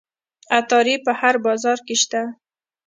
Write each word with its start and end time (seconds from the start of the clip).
عطاري 0.57 0.95
په 1.05 1.11
هر 1.19 1.35
بازار 1.45 1.77
کې 1.87 1.95
شته. 2.01 2.21